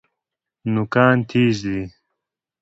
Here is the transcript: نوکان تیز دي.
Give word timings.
نوکان 0.73 1.15
تیز 1.29 1.57
دي. 1.65 1.79